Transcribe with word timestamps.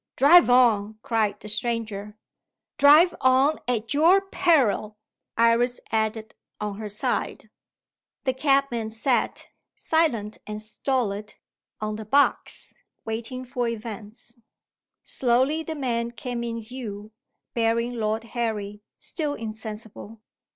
"Drive 0.15 0.49
on!" 0.49 0.97
cried 1.03 1.39
the 1.41 1.47
stranger. 1.47 2.17
"Drive 2.79 3.13
on, 3.21 3.59
at 3.67 3.93
your 3.93 4.19
peril," 4.19 4.97
Iris 5.37 5.79
added, 5.91 6.33
on 6.59 6.79
her 6.79 6.89
side. 6.89 7.51
The 8.23 8.33
cabman 8.33 8.89
sat, 8.89 9.49
silent 9.75 10.39
and 10.47 10.59
stolid, 10.59 11.35
on 11.79 11.97
the 11.97 12.05
box, 12.05 12.73
waiting 13.05 13.45
for 13.45 13.67
events. 13.67 14.35
Slowly 15.03 15.61
the 15.61 15.75
men 15.75 16.09
came 16.09 16.43
in 16.43 16.63
view, 16.63 17.11
bearing 17.53 17.93
Lord 17.93 18.23
Harry, 18.23 18.81
still 18.97 19.35
insensible. 19.35 20.19